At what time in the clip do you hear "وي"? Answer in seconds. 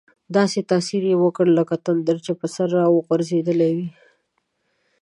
3.77-3.87